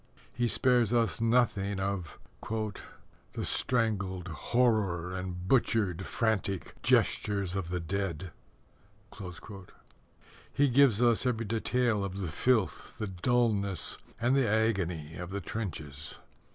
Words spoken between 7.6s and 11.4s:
the dead. He gives us